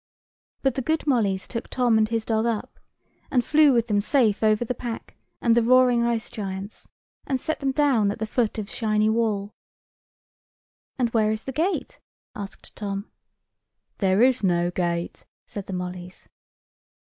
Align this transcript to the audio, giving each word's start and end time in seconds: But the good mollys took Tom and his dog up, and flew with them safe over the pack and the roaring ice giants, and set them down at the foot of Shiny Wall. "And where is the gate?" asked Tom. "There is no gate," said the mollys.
But 0.63 0.73
the 0.73 0.81
good 0.81 1.05
mollys 1.05 1.47
took 1.47 1.67
Tom 1.67 1.95
and 1.99 2.09
his 2.09 2.25
dog 2.25 2.47
up, 2.47 2.79
and 3.29 3.45
flew 3.45 3.71
with 3.71 3.85
them 3.85 4.01
safe 4.01 4.41
over 4.41 4.65
the 4.65 4.73
pack 4.73 5.15
and 5.41 5.53
the 5.55 5.61
roaring 5.61 6.01
ice 6.01 6.27
giants, 6.27 6.87
and 7.27 7.39
set 7.39 7.59
them 7.59 7.71
down 7.71 8.09
at 8.09 8.17
the 8.17 8.25
foot 8.25 8.57
of 8.57 8.67
Shiny 8.67 9.09
Wall. 9.11 9.51
"And 10.97 11.11
where 11.11 11.29
is 11.31 11.43
the 11.43 11.51
gate?" 11.51 11.99
asked 12.35 12.75
Tom. 12.75 13.11
"There 13.99 14.23
is 14.23 14.43
no 14.43 14.71
gate," 14.71 15.23
said 15.45 15.67
the 15.67 15.73
mollys. 15.73 16.27